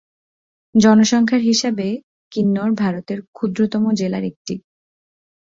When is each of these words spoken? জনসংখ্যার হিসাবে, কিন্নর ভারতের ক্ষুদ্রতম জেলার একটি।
জনসংখ্যার 0.75 1.41
হিসাবে, 1.41 1.87
কিন্নর 2.31 2.71
ভারতের 2.73 3.19
ক্ষুদ্রতম 3.35 3.83
জেলার 3.99 4.23
একটি। 4.23 4.53